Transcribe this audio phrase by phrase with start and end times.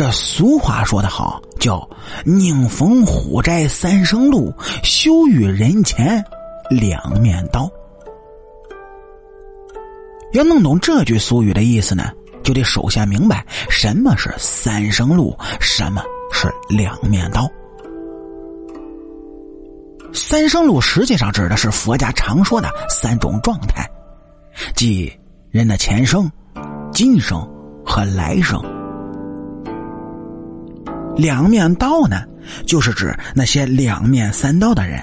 [0.00, 1.86] 这俗话说得好，叫
[2.24, 4.50] “宁逢虎宅三生路，
[4.82, 6.24] 休遇人前
[6.70, 7.70] 两面刀”。
[10.32, 12.10] 要弄懂这句俗语的意思呢，
[12.42, 17.46] 就得首先明白什么是三生路，什么是两面刀。
[20.14, 23.86] 三生路实际上指的是佛家常说的三种状态，
[24.74, 25.12] 即
[25.50, 26.32] 人的前生、
[26.90, 27.46] 今生
[27.84, 28.64] 和来生。
[31.20, 32.22] 两面刀呢，
[32.64, 34.98] 就是指那些两面三刀的人。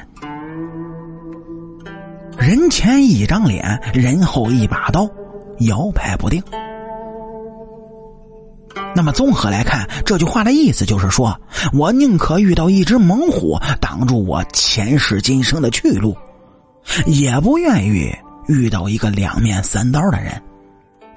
[2.40, 5.08] 人前一张脸，人后一把刀，
[5.60, 6.42] 摇摆不定。
[8.96, 11.40] 那么综合来看，这句话的意思就是说，
[11.72, 16.18] 我宁可遇到一只猛虎挡住我前世今生的去路，
[17.06, 18.12] 也不愿意
[18.48, 20.42] 遇到一个两面三刀的人，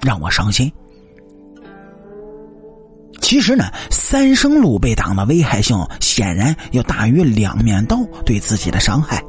[0.01, 0.71] 让我伤心。
[3.31, 9.23] 其实呢，三生路被挡的危害性显然要大于两面刀对自己的伤害。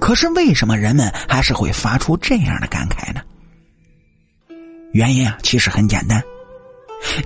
[0.00, 3.20] 可是为什么人们还是会发出这样的感慨呢？
[4.90, 6.20] 原因啊，其实很简单。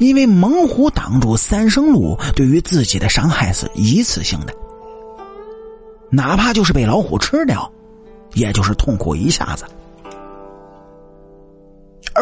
[0.00, 4.52] 因为猛虎挡住三生路，对于自己的伤害是一次性的，
[6.10, 7.72] 哪怕就是被老虎吃掉，
[8.34, 9.64] 也就是痛苦一下子。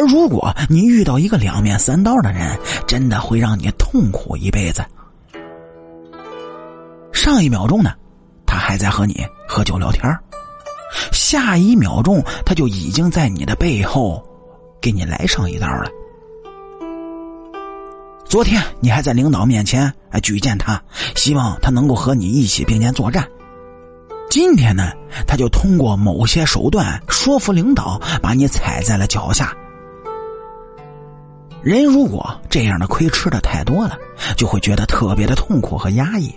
[0.02, 2.58] 而如果你遇到一个两面三刀的人，
[2.88, 4.84] 真的会让你痛苦一辈子。
[7.12, 7.92] 上一秒钟呢，
[8.44, 10.04] 他还在和你喝酒聊天
[11.12, 14.20] 下一秒钟他就已经在你的背后
[14.80, 15.88] 给你来上一刀了。
[18.24, 20.82] 昨天你还在领导面前啊举荐他，
[21.14, 23.24] 希望他能够和你一起并肩作战。
[24.28, 24.90] 今天呢，
[25.28, 29.54] 他就通过某些手段说服领导，把你踩在了脚下。
[31.62, 33.96] 人如果这样的亏吃的太多了，
[34.36, 36.34] 就会觉得特别的痛苦和压抑。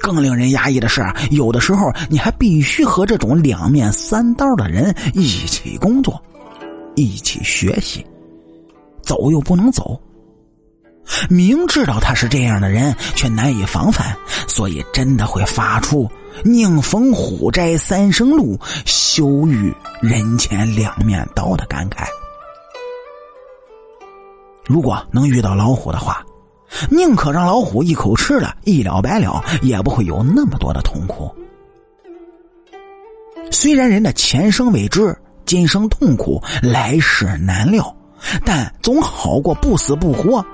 [0.00, 6.22] 更令人压抑的是，有的时候你还必须和这种两面三刀的人一起工作，
[6.94, 8.06] 一起学习，
[9.02, 10.00] 走又不能走。
[11.28, 14.16] 明知道他是这样的人，却难以防范，
[14.46, 16.08] 所以真的会发出
[16.44, 22.06] “宁逢虎斋三生路，休遇人前两面刀”的感慨。
[24.66, 26.24] 如果能遇到老虎的话，
[26.90, 31.32] 宁可让老虎一口吃了，一了百了，也不会有那么多的痛苦。
[33.52, 37.96] 虽然人的前生未知，今生痛苦，来世难料，
[38.44, 40.44] 但总好过不死不活。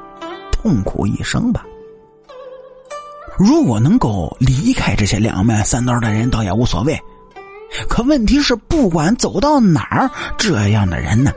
[0.50, 1.64] 痛苦一生吧。
[3.38, 6.96] 如果能够离开这些两面三刀的人，倒也无所谓。
[7.88, 11.32] 可问题是，不管走到哪儿，这样的人呢，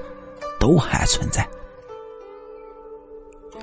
[0.59, 1.47] 都还存在。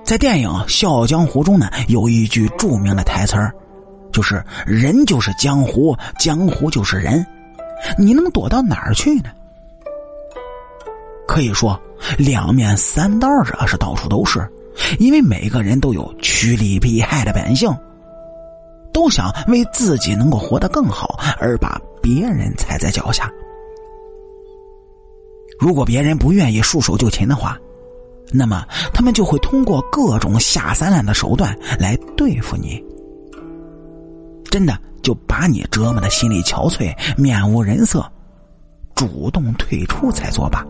[0.04, 3.54] 在电影《笑傲江湖》中呢，有一句著名的台词儿，
[4.12, 7.24] 就是“人就是江湖，江湖就是人”。
[7.98, 9.30] 你能躲到哪儿去呢？
[11.26, 11.80] 可以说，
[12.18, 14.46] 两面三刀者是到处都是。
[14.98, 17.74] 因为每个人都有趋利避害的本性，
[18.92, 23.30] 都想为自己能够活得更好而把别人踩在脚下。
[25.58, 27.58] 如果别人不愿意束手就擒的话，
[28.32, 32.82] 那么他们就会通过各种下三滥的手段来对付你。
[34.50, 38.04] 真的就把你折磨的心力憔悴、面无人色，
[38.94, 40.64] 主动退出才作罢。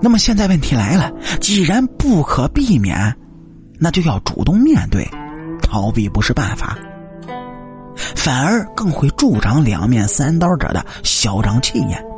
[0.00, 3.16] 那么现在问题来了，既然不可避免，
[3.78, 5.08] 那就要主动面对，
[5.62, 6.76] 逃避不是办法，
[8.14, 12.15] 反而更会助长两面三刀者的嚣张气焰。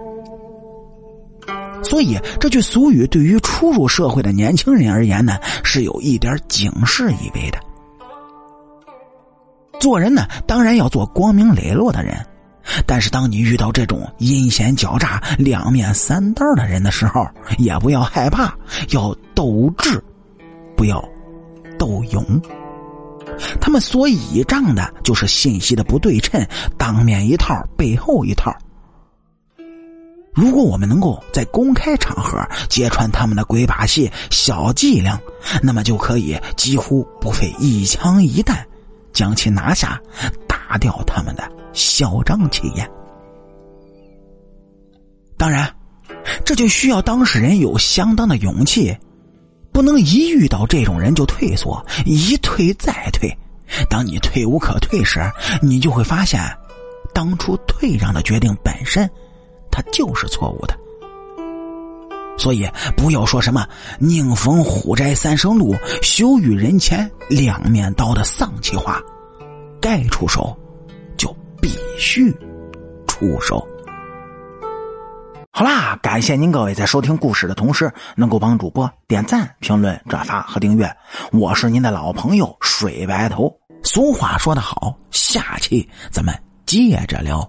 [1.89, 7.59] 所以这句俗语对于初入社会的年轻人而言呢，是有一点警示意味的。
[9.81, 12.15] 做人呢，当然要做光明磊落的人。
[12.85, 17.27] 但是，当你遇到这种阴险狡诈、两面三刀的人的时候，
[17.57, 18.55] 也不要害怕，
[18.91, 20.05] 要斗智，
[20.77, 21.03] 不要
[21.79, 22.23] 斗勇。
[23.59, 26.47] 他们所倚仗的就是信息的不对称，
[26.77, 28.55] 当面一套，背后一套。
[30.39, 35.21] 如果我们能够在公开场合揭穿他们的鬼把戏、小伎俩，
[35.61, 38.65] 那么就可以几乎不费一枪一弹，
[39.13, 40.01] 将其拿下，
[40.47, 41.43] 打掉他们的。
[41.73, 42.89] 嚣张气焰，
[45.37, 45.73] 当然，
[46.45, 48.97] 这就需要当事人有相当的勇气，
[49.73, 53.29] 不能一遇到这种人就退缩，一退再退。
[53.91, 55.21] 当你退无可退时，
[55.61, 56.41] 你就会发现，
[57.13, 59.09] 当初退让的决定本身，
[59.79, 60.77] 它就是错误的。
[62.37, 63.65] 所以不要说什么
[64.01, 69.01] 宁逢虎宅三生路，休于人前两面刀的丧气话，
[69.81, 70.57] 该出手
[71.17, 72.33] 就必须
[73.07, 73.65] 出手。
[75.53, 80.93] 好啦，感谢您各位在收听故事的同时，能够帮主播点赞、评论、转发和订阅。
[81.33, 83.53] 我是您的老朋友水白头。
[83.85, 86.35] 俗话说得好，下期咱们
[86.67, 87.49] 接着聊。